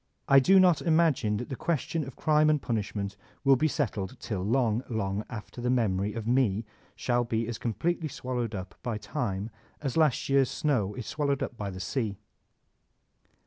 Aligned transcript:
I 0.27 0.39
do 0.39 0.59
not 0.59 0.81
imagine 0.81 1.37
that 1.37 1.49
the 1.49 1.55
ques 1.55 1.81
tion 1.81 2.03
of 2.07 2.15
crime 2.15 2.49
and 2.49 2.59
punishment 2.59 3.15
will 3.43 3.55
be 3.55 3.67
settled 3.67 4.19
till 4.19 4.41
long, 4.41 4.83
long 4.89 5.23
after 5.29 5.61
the 5.61 5.69
memory 5.69 6.13
of 6.13 6.25
me 6.25 6.65
shall 6.95 7.23
be 7.23 7.47
as 7.47 7.59
completely 7.59 8.07
swallowed 8.07 8.55
up 8.55 8.73
by 8.81 8.97
time 8.97 9.51
as 9.79 9.97
last 9.97 10.27
year's 10.27 10.49
snow 10.49 10.95
is 10.95 11.05
swallowed 11.05 11.47
by 11.55 11.69
the 11.69 11.79
sea. 11.79 12.17